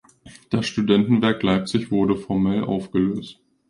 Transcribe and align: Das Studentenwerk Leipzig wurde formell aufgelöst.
Das 0.49 0.65
Studentenwerk 0.65 1.43
Leipzig 1.43 1.91
wurde 1.91 2.15
formell 2.17 2.63
aufgelöst. 2.63 3.39